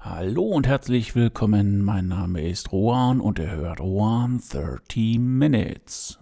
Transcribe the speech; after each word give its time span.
Hallo 0.00 0.44
und 0.44 0.68
herzlich 0.68 1.16
willkommen. 1.16 1.82
Mein 1.82 2.06
Name 2.06 2.48
ist 2.48 2.70
Rohan 2.70 3.20
und 3.20 3.40
ihr 3.40 3.50
hört 3.50 3.80
Rohan 3.80 4.40
30 4.48 5.18
Minutes. 5.18 6.20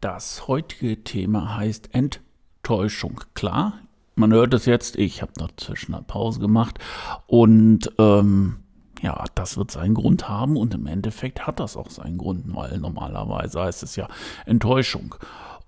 Das 0.00 0.46
heutige 0.46 1.02
Thema 1.02 1.56
heißt 1.56 1.92
Enttäuschung. 1.92 3.20
Klar, 3.34 3.80
man 4.16 4.32
hört 4.32 4.54
es 4.54 4.66
jetzt, 4.66 4.96
ich 4.96 5.22
habe 5.22 5.32
dazwischen 5.36 5.94
eine 5.94 6.02
Pause 6.02 6.40
gemacht 6.40 6.78
und 7.26 7.90
ähm, 7.98 8.56
ja, 9.02 9.24
das 9.34 9.56
wird 9.56 9.70
seinen 9.70 9.94
Grund 9.94 10.28
haben 10.28 10.56
und 10.56 10.74
im 10.74 10.86
Endeffekt 10.86 11.46
hat 11.46 11.60
das 11.60 11.76
auch 11.76 11.90
seinen 11.90 12.18
Grund, 12.18 12.44
weil 12.54 12.78
normalerweise 12.78 13.60
heißt 13.60 13.82
es 13.82 13.94
ja 13.94 14.08
Enttäuschung. 14.46 15.14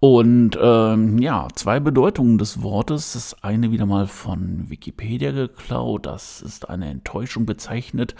Und 0.00 0.56
ähm, 0.62 1.18
ja, 1.18 1.48
zwei 1.54 1.80
Bedeutungen 1.80 2.38
des 2.38 2.62
Wortes. 2.62 3.14
Das 3.14 3.42
eine 3.42 3.72
wieder 3.72 3.84
mal 3.84 4.06
von 4.06 4.70
Wikipedia 4.70 5.32
geklaut. 5.32 6.06
Das 6.06 6.40
ist 6.40 6.68
eine 6.68 6.88
Enttäuschung 6.88 7.46
bezeichnet. 7.46 8.14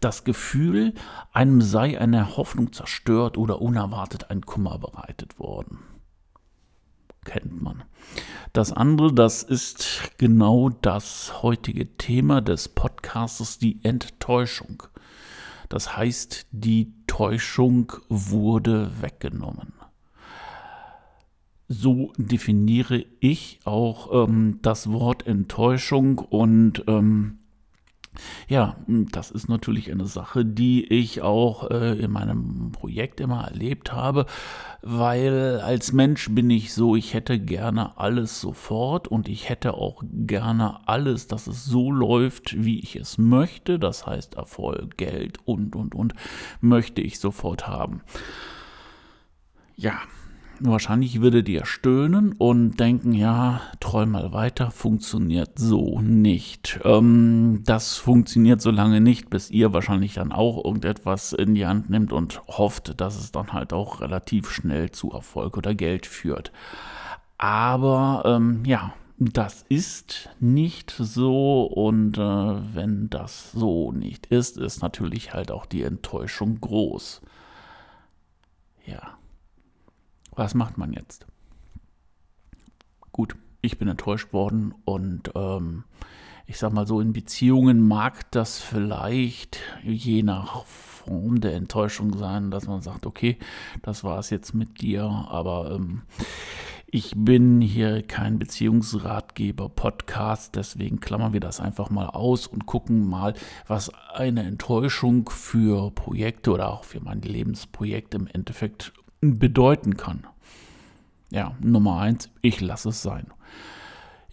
Das 0.00 0.24
Gefühl, 0.24 0.92
einem 1.32 1.62
sei 1.62 1.98
eine 1.98 2.36
Hoffnung 2.36 2.72
zerstört 2.74 3.38
oder 3.38 3.62
unerwartet 3.62 4.30
ein 4.30 4.42
Kummer 4.42 4.78
bereitet 4.78 5.38
worden. 5.38 5.78
Kennt 7.24 7.62
man. 7.62 7.84
Das 8.52 8.72
andere, 8.72 9.12
das 9.12 9.42
ist 9.42 10.10
genau 10.18 10.68
das 10.68 11.42
heutige 11.42 11.96
Thema 11.96 12.40
des 12.40 12.68
Podcasts, 12.68 13.58
die 13.58 13.82
Enttäuschung. 13.84 14.82
Das 15.68 15.96
heißt, 15.96 16.46
die 16.50 16.92
Täuschung 17.06 17.92
wurde 18.08 18.90
weggenommen 19.00 19.72
so 21.72 22.12
definiere 22.16 23.04
ich 23.20 23.60
auch 23.64 24.28
ähm, 24.28 24.58
das 24.62 24.92
Wort 24.92 25.26
Enttäuschung 25.26 26.18
und 26.18 26.84
ähm, 26.86 27.38
ja, 28.48 28.76
das 28.86 29.30
ist 29.30 29.48
natürlich 29.48 29.90
eine 29.90 30.06
Sache, 30.06 30.44
die 30.44 30.84
ich 30.84 31.22
auch 31.22 31.70
äh, 31.70 31.98
in 31.98 32.10
meinem 32.10 32.72
Projekt 32.72 33.20
immer 33.20 33.44
erlebt 33.44 33.92
habe, 33.92 34.26
weil 34.82 35.60
als 35.60 35.92
Mensch 35.92 36.30
bin 36.30 36.50
ich 36.50 36.74
so, 36.74 36.94
ich 36.94 37.14
hätte 37.14 37.38
gerne 37.38 37.98
alles 37.98 38.40
sofort 38.40 39.08
und 39.08 39.28
ich 39.28 39.48
hätte 39.48 39.74
auch 39.74 40.02
gerne 40.10 40.86
alles, 40.86 41.26
dass 41.26 41.46
es 41.46 41.64
so 41.64 41.90
läuft, 41.90 42.62
wie 42.62 42.80
ich 42.80 42.96
es 42.96 43.16
möchte. 43.16 43.78
Das 43.78 44.06
heißt 44.06 44.34
Erfolg, 44.34 44.96
Geld 44.98 45.38
und, 45.46 45.74
und, 45.74 45.94
und 45.94 46.12
möchte 46.60 47.00
ich 47.00 47.18
sofort 47.18 47.66
haben. 47.66 48.02
Ja, 49.74 49.94
Wahrscheinlich 50.60 51.20
würdet 51.20 51.48
ihr 51.48 51.66
stöhnen 51.66 52.32
und 52.32 52.78
denken, 52.78 53.12
ja, 53.12 53.60
träum 53.80 54.10
mal 54.10 54.32
weiter, 54.32 54.70
funktioniert 54.70 55.58
so 55.58 56.00
nicht. 56.00 56.78
Ähm, 56.84 57.62
das 57.64 57.96
funktioniert 57.96 58.60
so 58.60 58.70
lange 58.70 59.00
nicht, 59.00 59.28
bis 59.28 59.50
ihr 59.50 59.72
wahrscheinlich 59.72 60.14
dann 60.14 60.30
auch 60.30 60.64
irgendetwas 60.64 61.32
in 61.32 61.54
die 61.54 61.66
Hand 61.66 61.90
nimmt 61.90 62.12
und 62.12 62.42
hofft, 62.46 63.00
dass 63.00 63.18
es 63.18 63.32
dann 63.32 63.52
halt 63.52 63.72
auch 63.72 64.00
relativ 64.00 64.50
schnell 64.50 64.90
zu 64.90 65.10
Erfolg 65.10 65.56
oder 65.56 65.74
Geld 65.74 66.06
führt. 66.06 66.52
Aber 67.38 68.22
ähm, 68.24 68.64
ja, 68.64 68.94
das 69.18 69.64
ist 69.68 70.30
nicht 70.38 70.94
so 70.96 71.64
und 71.64 72.18
äh, 72.18 72.20
wenn 72.20 73.10
das 73.10 73.52
so 73.52 73.90
nicht 73.92 74.26
ist, 74.26 74.58
ist 74.58 74.82
natürlich 74.82 75.32
halt 75.32 75.50
auch 75.50 75.66
die 75.66 75.82
Enttäuschung 75.82 76.60
groß. 76.60 77.20
Ja. 78.86 79.18
Was 80.34 80.54
macht 80.54 80.78
man 80.78 80.92
jetzt? 80.92 81.26
Gut, 83.12 83.36
ich 83.60 83.78
bin 83.78 83.88
enttäuscht 83.88 84.32
worden 84.32 84.74
und 84.84 85.30
ähm, 85.34 85.84
ich 86.46 86.58
sag 86.58 86.72
mal 86.72 86.86
so, 86.86 87.00
in 87.00 87.12
Beziehungen 87.12 87.86
mag 87.86 88.30
das 88.30 88.58
vielleicht 88.58 89.58
je 89.82 90.22
nach 90.22 90.64
Form 90.64 91.40
der 91.40 91.54
Enttäuschung 91.54 92.16
sein, 92.16 92.50
dass 92.50 92.66
man 92.66 92.80
sagt, 92.82 93.06
okay, 93.06 93.38
das 93.82 94.04
war 94.04 94.18
es 94.18 94.30
jetzt 94.30 94.54
mit 94.54 94.80
dir, 94.80 95.04
aber 95.04 95.72
ähm, 95.72 96.02
ich 96.86 97.12
bin 97.16 97.60
hier 97.60 98.02
kein 98.02 98.38
Beziehungsratgeber-Podcast, 98.38 100.56
deswegen 100.56 101.00
klammern 101.00 101.32
wir 101.32 101.40
das 101.40 101.58
einfach 101.58 101.88
mal 101.88 102.06
aus 102.06 102.46
und 102.46 102.66
gucken 102.66 103.08
mal, 103.08 103.32
was 103.66 103.90
eine 104.12 104.42
Enttäuschung 104.42 105.30
für 105.30 105.90
Projekte 105.90 106.52
oder 106.52 106.70
auch 106.70 106.84
für 106.84 107.00
mein 107.00 107.22
Lebensprojekt 107.22 108.14
im 108.14 108.26
Endeffekt 108.26 108.92
bedeuten 109.22 109.96
kann. 109.96 110.26
Ja, 111.30 111.56
Nummer 111.60 112.00
eins, 112.00 112.28
ich 112.42 112.60
lasse 112.60 112.90
es 112.90 113.02
sein. 113.02 113.26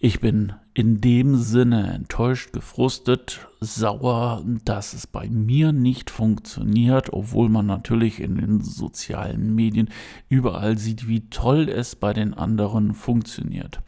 Ich 0.01 0.19
bin 0.19 0.53
in 0.73 1.01
dem 1.01 1.35
Sinne 1.35 1.93
enttäuscht, 1.93 2.53
gefrustet, 2.53 3.47
sauer, 3.59 4.43
dass 4.63 4.93
es 4.93 5.07
bei 5.07 5.29
mir 5.29 5.73
nicht 5.73 6.09
funktioniert, 6.09 7.11
obwohl 7.11 7.49
man 7.49 7.65
natürlich 7.65 8.19
in 8.19 8.35
den 8.35 8.61
sozialen 8.61 9.55
Medien 9.55 9.89
überall 10.29 10.77
sieht, 10.77 11.07
wie 11.07 11.29
toll 11.29 11.67
es 11.67 11.95
bei 11.97 12.13
den 12.13 12.33
anderen 12.33 12.93
funktioniert. 12.93 13.81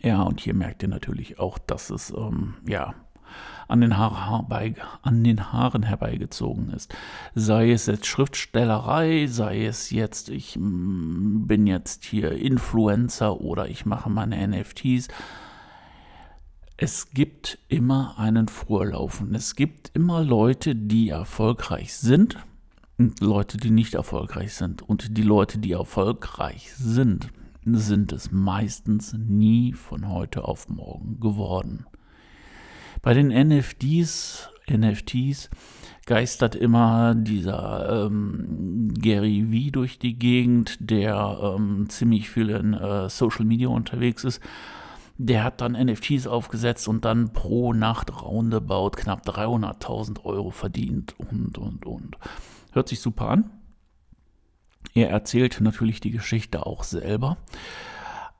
Ja, 0.00 0.22
und 0.22 0.40
hier 0.40 0.54
merkt 0.54 0.82
ihr 0.82 0.88
natürlich 0.88 1.38
auch, 1.38 1.58
dass 1.58 1.90
es, 1.90 2.12
ähm, 2.16 2.54
ja, 2.66 2.94
an 3.68 3.80
den, 3.80 3.96
Haar 3.96 4.46
an 5.02 5.24
den 5.24 5.52
Haaren 5.52 5.82
herbeigezogen 5.82 6.70
ist. 6.70 6.94
Sei 7.34 7.72
es 7.72 7.86
jetzt 7.86 8.06
Schriftstellerei, 8.06 9.26
sei 9.26 9.66
es 9.66 9.90
jetzt, 9.90 10.28
ich 10.28 10.56
mm, 10.58 11.46
bin 11.46 11.66
jetzt 11.66 12.04
hier 12.04 12.32
Influencer 12.32 13.40
oder 13.40 13.68
ich 13.68 13.86
mache 13.86 14.10
meine 14.10 14.46
NFTs. 14.46 15.08
Es 16.76 17.10
gibt 17.10 17.58
immer 17.68 18.18
einen 18.18 18.48
Vorlauf 18.48 19.20
und 19.20 19.34
es 19.34 19.54
gibt 19.54 19.90
immer 19.94 20.22
Leute, 20.22 20.74
die 20.74 21.10
erfolgreich 21.10 21.94
sind 21.94 22.36
und 22.98 23.20
Leute, 23.20 23.56
die 23.56 23.70
nicht 23.70 23.94
erfolgreich 23.94 24.54
sind. 24.54 24.82
Und 24.82 25.16
die 25.16 25.22
Leute, 25.22 25.58
die 25.58 25.72
erfolgreich 25.72 26.72
sind, 26.74 27.30
sind 27.64 28.12
es 28.12 28.30
meistens 28.30 29.12
nie 29.12 29.72
von 29.72 30.08
heute 30.08 30.44
auf 30.44 30.68
morgen 30.68 31.20
geworden. 31.20 31.86
Bei 33.02 33.14
den 33.14 33.28
NFTs, 33.28 34.48
NFTs 34.70 35.50
geistert 36.06 36.54
immer 36.54 37.16
dieser 37.16 38.06
ähm, 38.06 38.94
Gary 38.96 39.44
V 39.50 39.70
durch 39.72 39.98
die 39.98 40.16
Gegend, 40.16 40.76
der 40.78 41.56
ähm, 41.56 41.88
ziemlich 41.88 42.30
viel 42.30 42.50
in 42.50 42.74
äh, 42.74 43.08
Social 43.08 43.44
Media 43.44 43.68
unterwegs 43.68 44.22
ist. 44.22 44.40
Der 45.18 45.42
hat 45.42 45.60
dann 45.60 45.72
NFTs 45.72 46.28
aufgesetzt 46.28 46.86
und 46.86 47.04
dann 47.04 47.32
pro 47.32 47.72
Nacht 47.72 48.22
roundabout 48.22 48.90
knapp 48.90 49.26
300.000 49.26 50.24
Euro 50.24 50.50
verdient 50.50 51.16
und, 51.18 51.58
und, 51.58 51.84
und. 51.84 52.16
Hört 52.70 52.88
sich 52.88 53.00
super 53.00 53.28
an. 53.28 53.50
Er 54.94 55.10
erzählt 55.10 55.60
natürlich 55.60 56.00
die 56.00 56.10
Geschichte 56.12 56.66
auch 56.66 56.84
selber. 56.84 57.36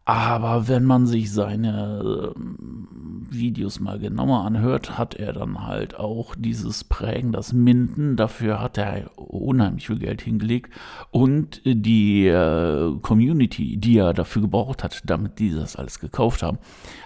Aber 0.05 0.67
wenn 0.67 0.85
man 0.85 1.07
sich 1.07 1.31
seine 1.33 2.33
ähm, 2.37 3.29
Videos 3.31 3.79
mal 3.79 3.99
genauer 4.01 4.45
anhört, 4.45 4.99
hat 4.99 5.15
er 5.15 5.33
dann 5.33 5.65
halt 5.65 5.97
auch 5.97 6.35
dieses 6.37 6.83
Prägen, 6.83 7.31
das 7.31 7.53
Minden. 7.53 8.17
Dafür 8.17 8.61
hat 8.61 8.79
er 8.79 9.11
unheimlich 9.17 9.87
viel 9.87 9.99
Geld 9.99 10.21
hingelegt. 10.21 10.73
Und 11.11 11.61
die 11.65 12.27
äh, 12.27 12.97
Community, 13.01 13.77
die 13.77 13.99
er 13.99 14.13
dafür 14.13 14.43
gebraucht 14.43 14.83
hat, 14.83 15.03
damit 15.05 15.39
die 15.39 15.55
das 15.55 15.77
alles 15.77 16.01
gekauft 16.01 16.43
haben, 16.43 16.59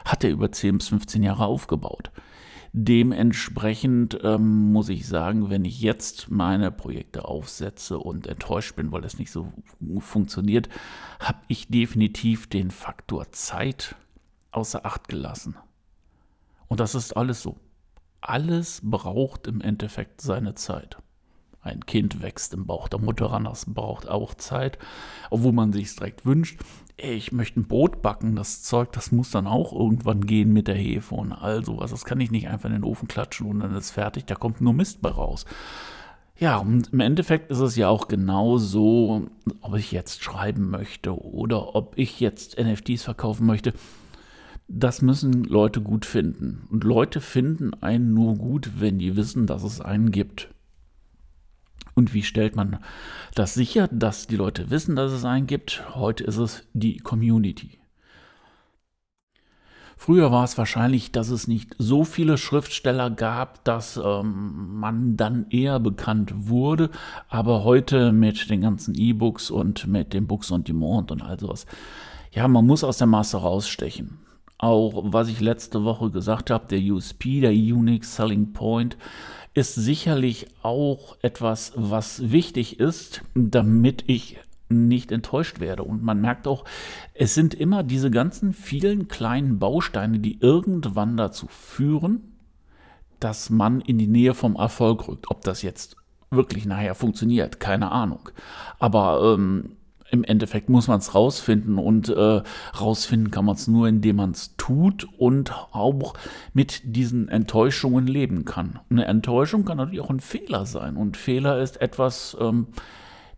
hat 0.06 0.24
er 0.24 0.30
über 0.30 0.50
10 0.50 0.78
bis 0.78 0.88
15 0.88 1.22
Jahre 1.22 1.44
aufgebaut. 1.44 2.10
Dementsprechend 2.78 4.18
ähm, 4.22 4.70
muss 4.70 4.90
ich 4.90 5.08
sagen, 5.08 5.48
wenn 5.48 5.64
ich 5.64 5.80
jetzt 5.80 6.30
meine 6.30 6.70
Projekte 6.70 7.24
aufsetze 7.24 7.98
und 7.98 8.26
enttäuscht 8.26 8.76
bin, 8.76 8.92
weil 8.92 9.02
es 9.06 9.18
nicht 9.18 9.30
so 9.30 9.50
funktioniert, 10.00 10.68
habe 11.18 11.38
ich 11.48 11.68
definitiv 11.68 12.46
den 12.48 12.70
Faktor 12.70 13.32
Zeit 13.32 13.96
außer 14.50 14.84
Acht 14.84 15.08
gelassen. 15.08 15.56
Und 16.68 16.80
das 16.80 16.94
ist 16.94 17.16
alles 17.16 17.40
so. 17.40 17.56
Alles 18.20 18.82
braucht 18.84 19.46
im 19.46 19.62
Endeffekt 19.62 20.20
seine 20.20 20.54
Zeit. 20.54 20.98
Ein 21.66 21.84
Kind 21.84 22.22
wächst 22.22 22.54
im 22.54 22.64
Bauch 22.64 22.86
der 22.86 23.00
Mutter 23.00 23.26
ran, 23.26 23.44
das 23.44 23.66
braucht 23.66 24.08
auch 24.08 24.34
Zeit, 24.34 24.78
obwohl 25.30 25.52
man 25.52 25.72
sich 25.72 25.94
direkt 25.96 26.24
wünscht. 26.24 26.60
Ich 26.96 27.32
möchte 27.32 27.58
ein 27.58 27.66
Brot 27.66 28.02
backen, 28.02 28.36
das 28.36 28.62
Zeug, 28.62 28.92
das 28.92 29.10
muss 29.10 29.32
dann 29.32 29.48
auch 29.48 29.72
irgendwann 29.72 30.26
gehen 30.26 30.52
mit 30.52 30.68
der 30.68 30.76
Hefe 30.76 31.16
und 31.16 31.32
all 31.32 31.64
sowas. 31.64 31.90
Das 31.90 32.04
kann 32.04 32.20
ich 32.20 32.30
nicht 32.30 32.48
einfach 32.48 32.68
in 32.68 32.74
den 32.76 32.84
Ofen 32.84 33.08
klatschen 33.08 33.48
und 33.48 33.60
dann 33.60 33.74
ist 33.74 33.90
fertig, 33.90 34.26
da 34.26 34.36
kommt 34.36 34.60
nur 34.60 34.74
Mist 34.74 35.02
bei 35.02 35.10
raus. 35.10 35.44
Ja, 36.38 36.58
und 36.58 36.92
im 36.92 37.00
Endeffekt 37.00 37.50
ist 37.50 37.58
es 37.58 37.74
ja 37.74 37.88
auch 37.88 38.06
genau 38.06 38.58
so, 38.58 39.26
ob 39.60 39.74
ich 39.74 39.90
jetzt 39.90 40.22
schreiben 40.22 40.70
möchte 40.70 41.20
oder 41.20 41.74
ob 41.74 41.98
ich 41.98 42.20
jetzt 42.20 42.60
NFTs 42.60 43.02
verkaufen 43.02 43.44
möchte. 43.44 43.72
Das 44.68 45.02
müssen 45.02 45.44
Leute 45.44 45.80
gut 45.80 46.04
finden. 46.04 46.68
Und 46.70 46.84
Leute 46.84 47.20
finden 47.20 47.74
einen 47.82 48.14
nur 48.14 48.34
gut, 48.34 48.72
wenn 48.78 48.98
die 48.98 49.16
wissen, 49.16 49.46
dass 49.46 49.64
es 49.64 49.80
einen 49.80 50.12
gibt. 50.12 50.48
Und 51.96 52.12
wie 52.12 52.22
stellt 52.22 52.56
man 52.56 52.78
das 53.34 53.54
sicher, 53.54 53.88
dass 53.90 54.26
die 54.26 54.36
Leute 54.36 54.68
wissen, 54.70 54.96
dass 54.96 55.12
es 55.12 55.24
einen 55.24 55.46
gibt? 55.46 55.82
Heute 55.94 56.24
ist 56.24 56.36
es 56.36 56.62
die 56.74 56.98
Community. 56.98 57.78
Früher 59.96 60.30
war 60.30 60.44
es 60.44 60.58
wahrscheinlich, 60.58 61.10
dass 61.10 61.30
es 61.30 61.48
nicht 61.48 61.74
so 61.78 62.04
viele 62.04 62.36
Schriftsteller 62.36 63.08
gab, 63.08 63.64
dass 63.64 63.96
ähm, 63.96 64.78
man 64.78 65.16
dann 65.16 65.46
eher 65.48 65.80
bekannt 65.80 66.32
wurde. 66.34 66.90
Aber 67.30 67.64
heute 67.64 68.12
mit 68.12 68.50
den 68.50 68.60
ganzen 68.60 68.94
E-Books 68.94 69.50
und 69.50 69.86
mit 69.86 70.12
den 70.12 70.26
Books 70.26 70.52
on 70.52 70.64
Demand 70.64 71.10
und 71.10 71.22
all 71.22 71.40
sowas, 71.40 71.64
ja, 72.30 72.46
man 72.46 72.66
muss 72.66 72.84
aus 72.84 72.98
der 72.98 73.06
Masse 73.06 73.38
rausstechen. 73.38 74.18
Auch 74.58 75.02
was 75.12 75.28
ich 75.28 75.40
letzte 75.40 75.84
Woche 75.84 76.10
gesagt 76.10 76.50
habe, 76.50 76.66
der 76.68 76.80
USP, 76.80 77.40
der 77.40 77.52
Unique 77.52 78.04
Selling 78.04 78.52
Point, 78.52 78.96
ist 79.54 79.74
sicherlich 79.74 80.46
auch 80.62 81.16
etwas, 81.22 81.72
was 81.76 82.30
wichtig 82.30 82.80
ist, 82.80 83.22
damit 83.34 84.04
ich 84.06 84.38
nicht 84.68 85.12
enttäuscht 85.12 85.60
werde. 85.60 85.84
Und 85.84 86.02
man 86.02 86.20
merkt 86.20 86.46
auch, 86.46 86.64
es 87.14 87.34
sind 87.34 87.54
immer 87.54 87.82
diese 87.82 88.10
ganzen 88.10 88.52
vielen 88.52 89.08
kleinen 89.08 89.58
Bausteine, 89.58 90.18
die 90.18 90.40
irgendwann 90.40 91.16
dazu 91.16 91.46
führen, 91.48 92.36
dass 93.20 93.50
man 93.50 93.80
in 93.80 93.98
die 93.98 94.08
Nähe 94.08 94.34
vom 94.34 94.56
Erfolg 94.56 95.08
rückt. 95.08 95.30
Ob 95.30 95.42
das 95.42 95.62
jetzt 95.62 95.96
wirklich 96.30 96.66
nachher 96.66 96.94
funktioniert, 96.94 97.60
keine 97.60 97.90
Ahnung. 97.90 98.28
Aber 98.78 99.34
ähm, 99.34 99.76
im 100.10 100.24
Endeffekt 100.24 100.68
muss 100.68 100.88
man 100.88 100.98
es 100.98 101.14
rausfinden 101.14 101.78
und 101.78 102.08
äh, 102.08 102.42
rausfinden 102.80 103.30
kann 103.30 103.44
man 103.44 103.56
es 103.56 103.66
nur, 103.66 103.88
indem 103.88 104.16
man 104.16 104.30
es 104.30 104.56
tut 104.56 105.06
und 105.18 105.52
auch 105.72 106.14
mit 106.52 106.82
diesen 106.84 107.28
Enttäuschungen 107.28 108.06
leben 108.06 108.44
kann. 108.44 108.78
Eine 108.90 109.06
Enttäuschung 109.06 109.64
kann 109.64 109.78
natürlich 109.78 110.00
auch 110.00 110.10
ein 110.10 110.20
Fehler 110.20 110.66
sein 110.66 110.96
und 110.96 111.16
Fehler 111.16 111.60
ist 111.60 111.80
etwas, 111.80 112.36
ähm, 112.40 112.68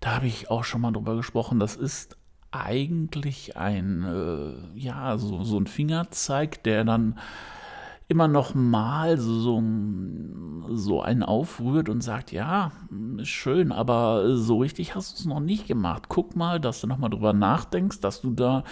da 0.01 0.17
habe 0.17 0.27
ich 0.27 0.51
auch 0.51 0.65
schon 0.65 0.81
mal 0.81 0.93
drüber 0.93 1.17
gesprochen, 1.17 1.59
das 1.59 1.77
ist 1.77 2.17
eigentlich 2.51 3.57
ein, 3.57 4.05
äh, 4.05 4.79
ja, 4.79 5.19
so, 5.19 5.45
so 5.45 5.59
ein 5.59 5.67
Fingerzeig, 5.67 6.63
der 6.63 6.85
dann 6.85 7.19
immer 8.09 8.27
noch 8.27 8.55
mal 8.55 9.19
so, 9.19 9.63
so 10.71 11.03
einen 11.03 11.23
aufrührt 11.23 11.91
und 11.91 12.03
sagt, 12.03 12.33
ja, 12.33 12.73
ist 13.19 13.29
schön, 13.29 13.71
aber 13.71 14.37
so 14.37 14.59
richtig 14.59 14.95
hast 14.95 15.13
du 15.13 15.21
es 15.21 15.27
noch 15.27 15.41
nicht 15.41 15.67
gemacht. 15.67 16.05
Guck 16.09 16.35
mal, 16.35 16.59
dass 16.59 16.81
du 16.81 16.87
noch 16.87 16.97
mal 16.97 17.11
drüber 17.11 17.35
nachdenkst, 17.35 18.01
dass 18.01 18.23
du 18.23 18.31
da 18.31 18.65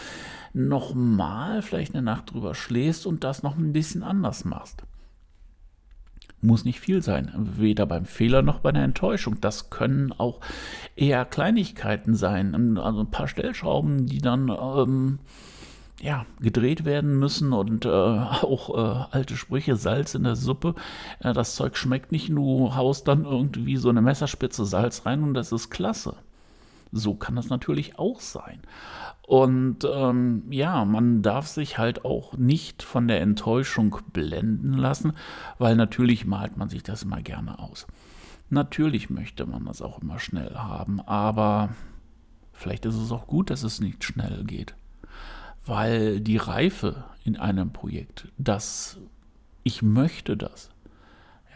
noch 0.55 0.95
mal 0.95 1.61
vielleicht 1.61 1.95
eine 1.95 2.03
Nacht 2.03 2.33
drüber 2.33 2.55
schläfst 2.55 3.07
und 3.07 3.25
das 3.25 3.43
noch 3.43 3.57
ein 3.57 3.75
bisschen 3.75 4.03
anders 4.03 4.47
machst. 4.47 4.85
Muss 6.41 6.65
nicht 6.65 6.81
viel 6.81 7.03
sein, 7.03 7.31
weder 7.35 7.85
beim 7.85 8.07
Fehler 8.07 8.41
noch 8.41 8.61
bei 8.61 8.73
der 8.73 8.85
Enttäuschung. 8.85 9.41
Das 9.41 9.69
können 9.69 10.13
auch 10.13 10.41
eher 10.95 11.27
Kleinigkeiten 11.27 12.15
sein, 12.15 12.79
also 12.79 13.01
ein 13.01 13.11
paar 13.11 13.29
Stellschrauben, 13.29 14.07
die 14.07 14.19
dann 14.19 14.49
ähm, 14.49 15.19
ja, 16.01 16.27
gedreht 16.41 16.85
werden 16.85 17.19
müssen 17.19 17.53
und 17.53 17.85
äh, 17.85 17.89
auch 17.91 18.71
äh, 18.75 19.05
alte 19.11 19.37
Sprüche, 19.37 19.77
Salz 19.77 20.15
in 20.15 20.25
der 20.25 20.37
Suppe. 20.37 20.75
Äh, 21.21 21.33
das 21.33 21.57
Zeug 21.57 21.77
schmeckt 21.77 22.13
nicht, 22.13 22.29
du 22.29 22.75
haust 22.75 23.09
dann 23.09 23.25
irgendwie 23.25 23.77
so 23.77 23.89
eine 23.89 24.03
Messerspitze 24.03 24.65
Salz 24.65 25.07
rein 25.07 25.23
und 25.23 25.35
das 25.35 25.53
ist 25.53 25.71
klasse. 25.71 26.17
So 26.93 27.15
kann 27.15 27.37
das 27.37 27.49
natürlich 27.49 27.99
auch 27.99 28.21
sein. 28.21 28.61
Und 29.27 29.79
ähm, 29.93 30.45
ja, 30.51 30.85
man 30.85 31.23
darf 31.23 31.49
sich 31.49 31.79
halt 31.79 32.05
auch 32.05 32.35
nicht 32.37 32.85
von 32.85 33.09
der 33.09 33.21
Enttäuschung 33.21 33.99
blenden 34.13 34.75
lassen, 34.75 35.15
weil 35.59 35.75
natürlich 35.75 36.27
malt 36.27 36.57
man 36.57 36.69
sich 36.69 36.85
das 36.85 37.03
immer 37.03 37.21
gerne 37.23 37.59
aus. 37.59 37.89
Natürlich 38.51 39.11
möchte 39.11 39.45
man 39.45 39.65
das 39.65 39.83
auch 39.83 40.01
immer 40.01 40.21
schnell 40.21 40.55
haben, 40.55 41.01
aber 41.01 41.71
vielleicht 42.53 42.87
ist 42.87 42.95
es 42.95 43.11
auch 43.11 43.27
gut, 43.27 43.51
dass 43.51 43.65
es 43.65 43.81
nicht 43.81 44.05
schnell 44.05 44.45
geht 44.45 44.77
weil 45.67 46.21
die 46.21 46.37
Reife 46.37 47.05
in 47.25 47.37
einem 47.37 47.73
Projekt, 47.73 48.29
das 48.39 48.99
ich 49.65 49.83
möchte 49.83 50.37
das, 50.37 50.71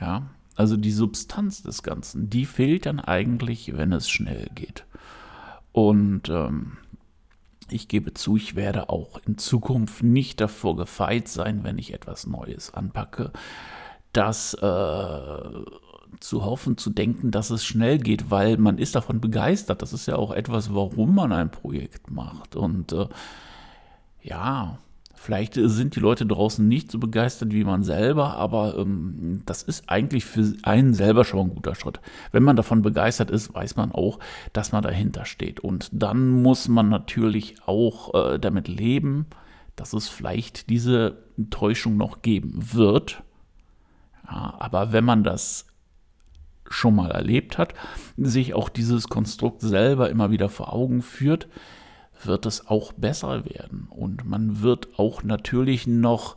ja, 0.00 0.30
also 0.56 0.76
die 0.76 0.90
Substanz 0.90 1.62
des 1.62 1.82
Ganzen, 1.82 2.28
die 2.28 2.44
fehlt 2.44 2.86
dann 2.86 2.98
eigentlich, 2.98 3.76
wenn 3.76 3.92
es 3.92 4.10
schnell 4.10 4.48
geht. 4.54 4.84
Und 5.72 6.28
ähm, 6.28 6.78
ich 7.70 7.86
gebe 7.86 8.12
zu, 8.14 8.36
ich 8.36 8.56
werde 8.56 8.90
auch 8.90 9.20
in 9.26 9.38
Zukunft 9.38 10.02
nicht 10.02 10.40
davor 10.40 10.76
gefeit 10.76 11.28
sein, 11.28 11.62
wenn 11.62 11.78
ich 11.78 11.94
etwas 11.94 12.26
Neues 12.26 12.74
anpacke, 12.74 13.30
das 14.12 14.54
äh, 14.54 14.58
zu 16.18 16.44
hoffen, 16.44 16.76
zu 16.76 16.90
denken, 16.90 17.30
dass 17.30 17.50
es 17.50 17.64
schnell 17.64 17.98
geht, 17.98 18.30
weil 18.30 18.56
man 18.56 18.78
ist 18.78 18.96
davon 18.96 19.20
begeistert. 19.20 19.82
Das 19.82 19.92
ist 19.92 20.06
ja 20.06 20.16
auch 20.16 20.32
etwas, 20.32 20.74
warum 20.74 21.14
man 21.14 21.32
ein 21.32 21.50
Projekt 21.50 22.10
macht. 22.10 22.56
Und 22.56 22.92
äh, 22.92 23.06
ja, 24.22 24.78
vielleicht 25.14 25.54
sind 25.54 25.96
die 25.96 26.00
Leute 26.00 26.24
draußen 26.24 26.66
nicht 26.66 26.90
so 26.90 26.98
begeistert 26.98 27.52
wie 27.52 27.64
man 27.64 27.82
selber, 27.82 28.36
aber 28.36 28.78
ähm, 28.78 29.42
das 29.44 29.62
ist 29.62 29.88
eigentlich 29.88 30.24
für 30.24 30.54
einen 30.62 30.94
selber 30.94 31.24
schon 31.24 31.48
ein 31.48 31.54
guter 31.54 31.74
Schritt. 31.74 32.00
Wenn 32.32 32.42
man 32.42 32.56
davon 32.56 32.82
begeistert 32.82 33.30
ist, 33.30 33.52
weiß 33.54 33.76
man 33.76 33.92
auch, 33.92 34.18
dass 34.52 34.72
man 34.72 34.82
dahinter 34.82 35.26
steht. 35.26 35.60
Und 35.60 35.90
dann 35.92 36.42
muss 36.42 36.68
man 36.68 36.88
natürlich 36.88 37.56
auch 37.66 38.14
äh, 38.14 38.38
damit 38.38 38.68
leben, 38.68 39.26
dass 39.76 39.92
es 39.92 40.08
vielleicht 40.08 40.70
diese 40.70 41.18
Täuschung 41.50 41.96
noch 41.96 42.22
geben 42.22 42.72
wird. 42.72 43.22
Ja, 44.26 44.54
aber 44.58 44.92
wenn 44.92 45.04
man 45.04 45.24
das 45.24 45.66
schon 46.68 46.94
mal 46.94 47.10
erlebt 47.10 47.58
hat, 47.58 47.74
sich 48.16 48.54
auch 48.54 48.68
dieses 48.68 49.08
Konstrukt 49.08 49.60
selber 49.60 50.08
immer 50.08 50.30
wieder 50.30 50.48
vor 50.48 50.72
Augen 50.72 51.02
führt, 51.02 51.48
wird 52.26 52.46
es 52.46 52.66
auch 52.66 52.92
besser 52.92 53.44
werden. 53.44 53.88
Und 53.90 54.24
man 54.24 54.62
wird 54.62 54.98
auch 54.98 55.22
natürlich 55.22 55.86
noch 55.86 56.36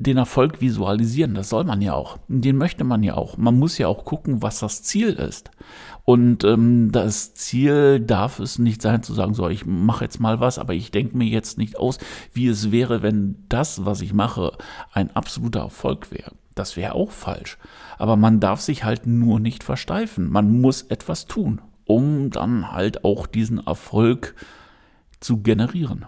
den 0.00 0.16
Erfolg 0.16 0.62
visualisieren. 0.62 1.34
Das 1.34 1.50
soll 1.50 1.64
man 1.64 1.82
ja 1.82 1.92
auch. 1.92 2.18
Den 2.26 2.56
möchte 2.56 2.84
man 2.84 3.02
ja 3.02 3.14
auch. 3.14 3.36
Man 3.36 3.58
muss 3.58 3.76
ja 3.76 3.86
auch 3.86 4.06
gucken, 4.06 4.40
was 4.40 4.60
das 4.60 4.82
Ziel 4.82 5.10
ist. 5.10 5.50
Und 6.06 6.42
ähm, 6.42 6.90
das 6.90 7.34
Ziel 7.34 8.00
darf 8.00 8.40
es 8.40 8.58
nicht 8.58 8.80
sein 8.80 9.02
zu 9.02 9.12
sagen, 9.12 9.34
so, 9.34 9.48
ich 9.50 9.66
mache 9.66 10.04
jetzt 10.04 10.18
mal 10.18 10.40
was, 10.40 10.58
aber 10.58 10.72
ich 10.72 10.90
denke 10.90 11.18
mir 11.18 11.26
jetzt 11.26 11.58
nicht 11.58 11.78
aus, 11.78 11.98
wie 12.32 12.48
es 12.48 12.72
wäre, 12.72 13.02
wenn 13.02 13.44
das, 13.50 13.84
was 13.84 14.00
ich 14.00 14.14
mache, 14.14 14.56
ein 14.92 15.14
absoluter 15.14 15.60
Erfolg 15.60 16.10
wäre. 16.10 16.32
Das 16.54 16.78
wäre 16.78 16.94
auch 16.94 17.10
falsch. 17.10 17.58
Aber 17.98 18.16
man 18.16 18.40
darf 18.40 18.62
sich 18.62 18.84
halt 18.84 19.06
nur 19.06 19.38
nicht 19.38 19.62
versteifen. 19.62 20.30
Man 20.30 20.62
muss 20.62 20.80
etwas 20.82 21.26
tun, 21.26 21.60
um 21.84 22.30
dann 22.30 22.72
halt 22.72 23.04
auch 23.04 23.26
diesen 23.26 23.66
Erfolg 23.66 24.34
zu 24.34 24.59
zu 25.20 25.42
generieren. 25.42 26.06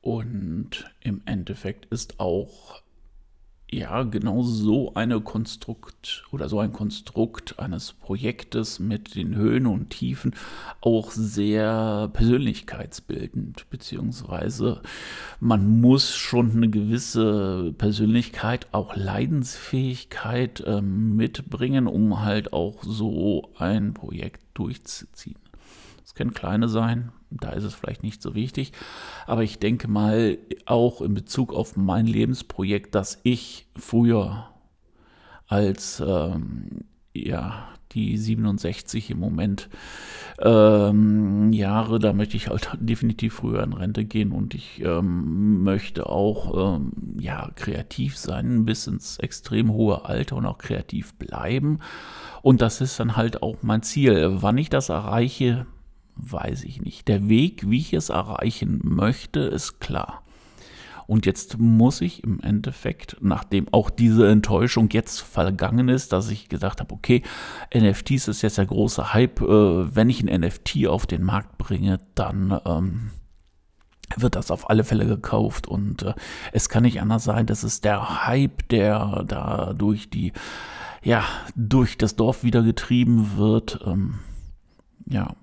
Und 0.00 0.84
im 1.00 1.22
Endeffekt 1.24 1.86
ist 1.86 2.20
auch 2.20 2.82
ja 3.70 4.02
genau 4.04 4.42
so 4.42 4.94
eine 4.94 5.20
Konstrukt 5.20 6.24
oder 6.30 6.48
so 6.48 6.60
ein 6.60 6.72
Konstrukt 6.72 7.58
eines 7.58 7.92
Projektes 7.92 8.78
mit 8.78 9.14
den 9.14 9.34
Höhen 9.34 9.66
und 9.66 9.90
Tiefen 9.90 10.34
auch 10.80 11.10
sehr 11.10 12.10
persönlichkeitsbildend, 12.12 13.68
beziehungsweise 13.70 14.82
man 15.40 15.80
muss 15.80 16.14
schon 16.14 16.52
eine 16.52 16.70
gewisse 16.70 17.74
Persönlichkeit, 17.76 18.68
auch 18.72 18.94
Leidensfähigkeit 18.94 20.60
äh, 20.60 20.80
mitbringen, 20.80 21.86
um 21.86 22.20
halt 22.22 22.52
auch 22.52 22.82
so 22.84 23.50
ein 23.56 23.94
Projekt 23.94 24.42
durchzuziehen. 24.54 25.43
Können 26.14 26.34
kleine 26.34 26.68
sein, 26.68 27.12
da 27.30 27.50
ist 27.50 27.64
es 27.64 27.74
vielleicht 27.74 28.02
nicht 28.02 28.22
so 28.22 28.34
wichtig. 28.34 28.72
Aber 29.26 29.42
ich 29.42 29.58
denke 29.58 29.88
mal 29.88 30.38
auch 30.66 31.00
in 31.00 31.14
Bezug 31.14 31.52
auf 31.52 31.76
mein 31.76 32.06
Lebensprojekt, 32.06 32.94
dass 32.94 33.20
ich 33.22 33.66
früher 33.76 34.48
als 35.46 36.02
ähm, 36.06 36.84
ja, 37.12 37.68
die 37.92 38.18
67 38.18 39.10
im 39.10 39.20
Moment 39.20 39.68
ähm, 40.40 41.52
Jahre, 41.52 41.98
da 42.00 42.12
möchte 42.12 42.36
ich 42.36 42.48
halt 42.48 42.70
definitiv 42.80 43.34
früher 43.34 43.62
in 43.62 43.72
Rente 43.72 44.04
gehen 44.04 44.32
und 44.32 44.54
ich 44.54 44.82
ähm, 44.82 45.62
möchte 45.62 46.08
auch 46.08 46.76
ähm, 46.76 46.92
ja, 47.18 47.50
kreativ 47.54 48.16
sein, 48.16 48.64
bis 48.64 48.86
ins 48.86 49.18
extrem 49.18 49.72
hohe 49.72 50.04
Alter 50.04 50.36
und 50.36 50.46
auch 50.46 50.58
kreativ 50.58 51.14
bleiben. 51.14 51.78
Und 52.42 52.60
das 52.62 52.80
ist 52.80 52.98
dann 52.98 53.16
halt 53.16 53.42
auch 53.42 53.56
mein 53.62 53.82
Ziel. 53.82 54.36
Wann 54.40 54.58
ich 54.58 54.70
das 54.70 54.88
erreiche, 54.88 55.66
weiß 56.16 56.64
ich 56.64 56.80
nicht. 56.80 57.08
Der 57.08 57.28
Weg, 57.28 57.68
wie 57.68 57.78
ich 57.78 57.92
es 57.92 58.08
erreichen 58.08 58.80
möchte, 58.82 59.40
ist 59.40 59.80
klar. 59.80 60.24
Und 61.06 61.26
jetzt 61.26 61.58
muss 61.58 62.00
ich 62.00 62.24
im 62.24 62.40
Endeffekt, 62.40 63.18
nachdem 63.20 63.66
auch 63.72 63.90
diese 63.90 64.28
Enttäuschung 64.28 64.88
jetzt 64.90 65.20
vergangen 65.20 65.88
ist, 65.88 66.12
dass 66.12 66.30
ich 66.30 66.48
gedacht 66.48 66.80
habe, 66.80 66.94
okay, 66.94 67.22
NFTs 67.74 68.28
ist 68.28 68.42
jetzt 68.42 68.58
der 68.58 68.66
große 68.66 69.12
Hype, 69.12 69.42
äh, 69.42 69.94
wenn 69.94 70.08
ich 70.08 70.22
ein 70.22 70.40
NFT 70.40 70.86
auf 70.86 71.06
den 71.06 71.22
Markt 71.22 71.58
bringe, 71.58 71.98
dann 72.14 72.58
ähm, 72.64 73.10
wird 74.16 74.36
das 74.36 74.50
auf 74.50 74.70
alle 74.70 74.84
Fälle 74.84 75.06
gekauft 75.06 75.66
und 75.66 76.02
äh, 76.02 76.14
es 76.52 76.68
kann 76.68 76.82
nicht 76.82 77.00
anders 77.00 77.24
sein, 77.24 77.46
dass 77.46 77.62
es 77.62 77.80
der 77.80 78.26
Hype, 78.26 78.68
der 78.68 79.24
da 79.26 79.74
durch 79.74 80.08
die, 80.08 80.32
ja, 81.02 81.24
durch 81.54 81.98
das 81.98 82.16
Dorf 82.16 82.44
wieder 82.44 82.62
getrieben 82.62 83.36
wird, 83.36 83.80
ähm, 83.86 84.20
ja, 85.06 85.34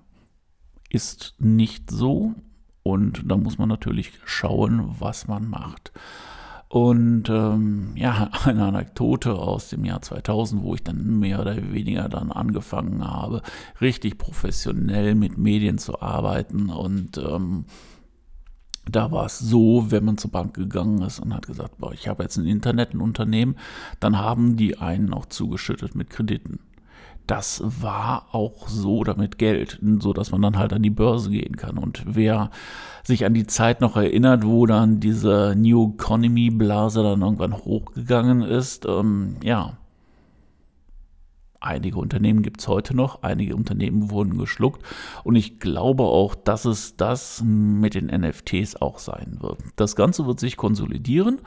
ist 0.92 1.34
nicht 1.38 1.90
so 1.90 2.34
und 2.82 3.22
da 3.26 3.36
muss 3.36 3.58
man 3.58 3.68
natürlich 3.68 4.12
schauen, 4.24 4.94
was 4.98 5.26
man 5.26 5.48
macht. 5.48 5.92
Und 6.68 7.28
ähm, 7.28 7.92
ja, 7.96 8.30
eine 8.44 8.64
Anekdote 8.64 9.34
aus 9.34 9.68
dem 9.70 9.84
Jahr 9.84 10.02
2000, 10.02 10.62
wo 10.62 10.74
ich 10.74 10.82
dann 10.82 11.18
mehr 11.18 11.40
oder 11.40 11.56
weniger 11.72 12.08
dann 12.08 12.32
angefangen 12.32 13.06
habe, 13.06 13.42
richtig 13.80 14.18
professionell 14.18 15.14
mit 15.14 15.38
Medien 15.38 15.78
zu 15.78 16.00
arbeiten. 16.00 16.70
Und 16.70 17.18
ähm, 17.18 17.66
da 18.90 19.12
war 19.12 19.26
es 19.26 19.38
so, 19.38 19.90
wenn 19.90 20.04
man 20.04 20.18
zur 20.18 20.30
Bank 20.30 20.54
gegangen 20.54 21.02
ist 21.02 21.20
und 21.20 21.34
hat 21.34 21.46
gesagt, 21.46 21.78
boah, 21.78 21.92
ich 21.92 22.08
habe 22.08 22.22
jetzt 22.22 22.36
ein 22.36 22.46
Internet, 22.46 22.94
ein 22.94 23.00
Unternehmen, 23.00 23.56
dann 24.00 24.18
haben 24.18 24.56
die 24.56 24.78
einen 24.78 25.12
auch 25.14 25.26
zugeschüttet 25.26 25.94
mit 25.94 26.10
Krediten 26.10 26.58
das 27.26 27.62
war 27.64 28.26
auch 28.32 28.68
so 28.68 29.04
damit 29.04 29.38
Geld, 29.38 29.78
so 30.00 30.12
dass 30.12 30.32
man 30.32 30.42
dann 30.42 30.58
halt 30.58 30.72
an 30.72 30.82
die 30.82 30.90
Börse 30.90 31.30
gehen 31.30 31.56
kann. 31.56 31.78
Und 31.78 32.04
wer 32.06 32.50
sich 33.04 33.24
an 33.24 33.34
die 33.34 33.46
Zeit 33.46 33.80
noch 33.80 33.96
erinnert, 33.96 34.44
wo 34.44 34.66
dann 34.66 35.00
diese 35.00 35.54
New 35.56 35.94
Economy 35.94 36.50
Blase 36.50 37.02
dann 37.02 37.22
irgendwann 37.22 37.56
hochgegangen 37.56 38.42
ist, 38.42 38.86
ähm, 38.86 39.36
ja, 39.42 39.76
einige 41.62 41.98
Unternehmen 41.98 42.42
gibt 42.42 42.60
es 42.60 42.68
heute 42.68 42.96
noch, 42.96 43.22
einige 43.22 43.56
Unternehmen 43.56 44.10
wurden 44.10 44.36
geschluckt 44.36 44.82
und 45.24 45.36
ich 45.36 45.60
glaube 45.60 46.04
auch, 46.04 46.34
dass 46.34 46.64
es 46.64 46.96
das 46.96 47.42
mit 47.44 47.94
den 47.94 48.06
NFTs 48.06 48.76
auch 48.76 48.98
sein 48.98 49.38
wird. 49.40 49.58
Das 49.76 49.96
Ganze 49.96 50.26
wird 50.26 50.40
sich 50.40 50.56
konsolidieren. 50.56 51.40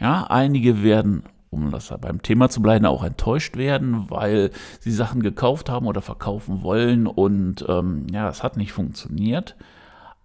Ja, 0.00 0.24
einige 0.24 0.82
werden 0.82 1.24
um 1.50 1.70
das 1.70 1.92
beim 2.00 2.22
Thema 2.22 2.48
zu 2.48 2.62
bleiben, 2.62 2.86
auch 2.86 3.02
enttäuscht 3.02 3.56
werden, 3.56 4.08
weil 4.08 4.50
sie 4.78 4.92
Sachen 4.92 5.22
gekauft 5.22 5.68
haben 5.68 5.86
oder 5.86 6.00
verkaufen 6.00 6.62
wollen 6.62 7.06
und 7.06 7.64
ähm, 7.68 8.06
ja, 8.10 8.28
es 8.28 8.42
hat 8.42 8.56
nicht 8.56 8.72
funktioniert. 8.72 9.56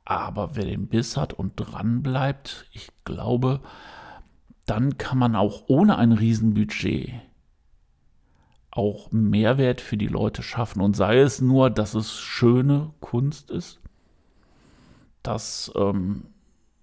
Aber 0.06 0.56
wer 0.56 0.66
den 0.66 0.88
Biss 0.88 1.18
hat 1.18 1.34
und 1.34 1.54
dran 1.56 2.04
bleibt, 2.04 2.68
ich 2.72 2.90
glaube, 3.06 3.62
dann 4.68 5.00
kann 5.00 5.18
man 5.18 5.36
auch 5.36 5.64
ohne 5.68 5.98
ein 5.98 6.12
Riesenbudget 6.12 7.12
auch 8.70 9.12
Mehrwert 9.12 9.82
für 9.82 9.98
die 9.98 10.08
Leute 10.08 10.44
schaffen. 10.44 10.82
Und 10.82 10.96
sei 10.96 11.20
es 11.20 11.42
nur, 11.42 11.70
dass 11.70 11.96
es 11.96 12.12
schöne 12.14 12.92
Kunst 13.00 13.50
ist, 13.50 13.80
dass 15.24 15.72
ähm, 15.76 16.26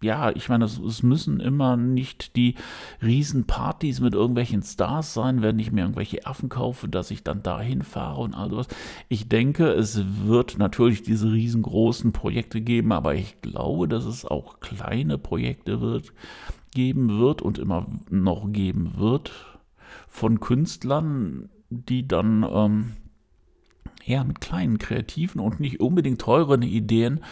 ja, 0.02 0.30
ich 0.30 0.48
meine, 0.48 0.64
es, 0.64 0.78
es, 0.78 1.02
müssen 1.02 1.40
immer 1.40 1.76
nicht 1.76 2.36
die 2.36 2.56
Riesenpartys 3.02 4.00
mit 4.00 4.14
irgendwelchen 4.14 4.62
Stars 4.62 5.14
sein, 5.14 5.42
wenn 5.42 5.58
ich 5.58 5.72
mir 5.72 5.82
irgendwelche 5.82 6.26
Affen 6.26 6.48
kaufe, 6.48 6.88
dass 6.88 7.10
ich 7.10 7.22
dann 7.22 7.42
dahin 7.42 7.82
fahre 7.82 8.20
und 8.20 8.34
all 8.34 8.50
sowas. 8.50 8.68
Ich 9.08 9.28
denke, 9.28 9.68
es 9.70 10.04
wird 10.24 10.58
natürlich 10.58 11.02
diese 11.02 11.32
riesengroßen 11.32 12.12
Projekte 12.12 12.60
geben, 12.60 12.92
aber 12.92 13.14
ich 13.14 13.40
glaube, 13.40 13.88
dass 13.88 14.04
es 14.04 14.24
auch 14.24 14.60
kleine 14.60 15.18
Projekte 15.18 15.80
wird, 15.80 16.12
geben 16.74 17.18
wird 17.18 17.42
und 17.42 17.58
immer 17.58 17.86
noch 18.10 18.52
geben 18.52 18.94
wird 18.96 19.32
von 20.08 20.40
Künstlern, 20.40 21.48
die 21.70 22.06
dann 22.06 22.46
ähm, 22.50 22.92
ja, 24.04 24.24
mit 24.24 24.40
kleinen, 24.40 24.78
kreativen 24.78 25.40
und 25.40 25.60
nicht 25.60 25.80
unbedingt 25.80 26.20
teuren 26.20 26.62
Ideen 26.62 27.22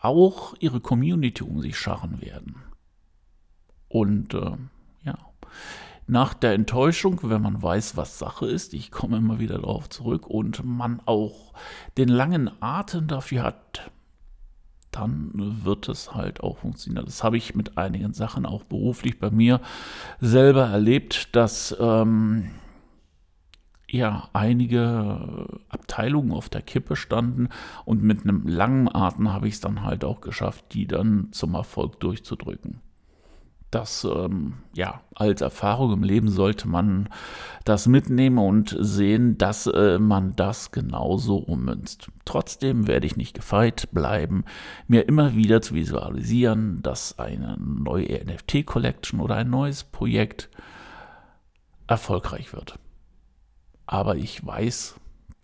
auch 0.00 0.54
ihre 0.60 0.80
Community 0.80 1.42
um 1.42 1.60
sich 1.60 1.76
scharren 1.76 2.20
werden. 2.20 2.56
Und 3.88 4.34
äh, 4.34 4.56
ja, 5.02 5.18
nach 6.06 6.34
der 6.34 6.54
Enttäuschung, 6.54 7.20
wenn 7.22 7.42
man 7.42 7.62
weiß, 7.62 7.96
was 7.96 8.18
Sache 8.18 8.46
ist, 8.46 8.74
ich 8.74 8.90
komme 8.90 9.18
immer 9.18 9.38
wieder 9.38 9.58
darauf 9.58 9.88
zurück 9.88 10.26
und 10.26 10.64
man 10.64 11.00
auch 11.06 11.52
den 11.98 12.08
langen 12.08 12.50
Atem 12.60 13.06
dafür 13.06 13.42
hat, 13.42 13.90
dann 14.90 15.30
wird 15.64 15.88
es 15.88 16.14
halt 16.14 16.40
auch 16.42 16.58
funktionieren. 16.58 17.04
Das 17.04 17.22
habe 17.22 17.36
ich 17.36 17.54
mit 17.54 17.78
einigen 17.78 18.12
Sachen 18.12 18.44
auch 18.44 18.64
beruflich 18.64 19.18
bei 19.20 19.30
mir 19.30 19.60
selber 20.20 20.66
erlebt, 20.66 21.36
dass 21.36 21.76
ähm, 21.78 22.50
ja 23.90 24.28
einige 24.32 25.46
Abteilungen 25.68 26.32
auf 26.32 26.48
der 26.48 26.62
Kippe 26.62 26.96
standen 26.96 27.48
und 27.84 28.02
mit 28.02 28.22
einem 28.22 28.46
langen 28.46 28.88
Atem 28.94 29.32
habe 29.32 29.48
ich 29.48 29.54
es 29.54 29.60
dann 29.60 29.82
halt 29.82 30.04
auch 30.04 30.20
geschafft, 30.20 30.66
die 30.72 30.86
dann 30.86 31.28
zum 31.32 31.54
Erfolg 31.54 32.00
durchzudrücken. 32.00 32.80
Das, 33.70 34.04
ähm, 34.04 34.54
ja, 34.74 35.00
als 35.14 35.42
Erfahrung 35.42 35.92
im 35.92 36.02
Leben 36.02 36.28
sollte 36.28 36.66
man 36.66 37.08
das 37.64 37.86
mitnehmen 37.86 38.38
und 38.38 38.76
sehen, 38.80 39.38
dass 39.38 39.68
äh, 39.68 40.00
man 40.00 40.34
das 40.34 40.72
genauso 40.72 41.36
ummünzt. 41.36 42.08
Trotzdem 42.24 42.88
werde 42.88 43.06
ich 43.06 43.16
nicht 43.16 43.34
gefeit 43.34 43.88
bleiben, 43.92 44.44
mir 44.88 45.06
immer 45.06 45.36
wieder 45.36 45.62
zu 45.62 45.76
visualisieren, 45.76 46.82
dass 46.82 47.20
eine 47.20 47.58
neue 47.58 48.24
NFT-Collection 48.24 49.20
oder 49.20 49.36
ein 49.36 49.50
neues 49.50 49.84
Projekt 49.84 50.50
erfolgreich 51.86 52.52
wird. 52.52 52.76
Aber 53.90 54.14
ich 54.14 54.46
weiß, 54.46 54.94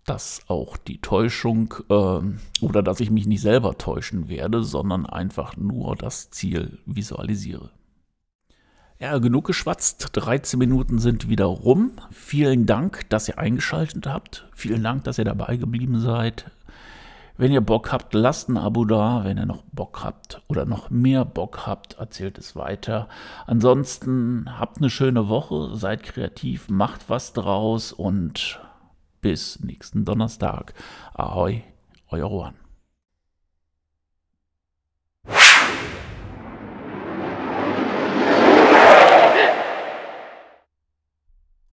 dass 0.05 0.39
auch 0.47 0.77
die 0.77 1.01
Täuschung 1.01 1.73
äh, 1.89 2.63
oder 2.63 2.81
dass 2.81 3.01
ich 3.01 3.11
mich 3.11 3.27
nicht 3.27 3.41
selber 3.41 3.77
täuschen 3.77 4.29
werde, 4.29 4.63
sondern 4.63 5.05
einfach 5.05 5.57
nur 5.57 5.97
das 5.97 6.29
Ziel 6.29 6.79
visualisiere. 6.85 7.71
Ja, 8.99 9.17
genug 9.17 9.47
geschwatzt. 9.47 10.11
13 10.13 10.57
Minuten 10.57 10.99
sind 10.99 11.27
wieder 11.27 11.43
rum. 11.43 11.91
Vielen 12.09 12.65
Dank, 12.65 13.09
dass 13.09 13.27
ihr 13.27 13.37
eingeschaltet 13.37 14.07
habt. 14.07 14.47
Vielen 14.55 14.81
Dank, 14.81 15.03
dass 15.03 15.17
ihr 15.17 15.25
dabei 15.25 15.57
geblieben 15.57 15.99
seid. 15.99 16.49
Wenn 17.37 17.51
ihr 17.51 17.61
Bock 17.61 17.91
habt, 17.91 18.15
lasst 18.15 18.49
ein 18.49 18.57
Abo 18.57 18.83
da. 18.83 19.23
Wenn 19.23 19.37
ihr 19.37 19.45
noch 19.45 19.63
Bock 19.71 20.03
habt 20.03 20.41
oder 20.47 20.65
noch 20.65 20.89
mehr 20.89 21.23
Bock 21.23 21.67
habt, 21.67 21.93
erzählt 21.99 22.39
es 22.39 22.55
weiter. 22.55 23.07
Ansonsten 23.45 24.59
habt 24.59 24.77
eine 24.79 24.89
schöne 24.89 25.29
Woche, 25.29 25.75
seid 25.75 26.01
kreativ, 26.01 26.67
macht 26.69 27.09
was 27.09 27.33
draus 27.33 27.93
und 27.93 28.59
bis 29.21 29.59
nächsten 29.59 30.03
Donnerstag. 30.03 30.73
Ahoi, 31.13 31.63
euer 32.09 32.29
Juan. 32.29 32.66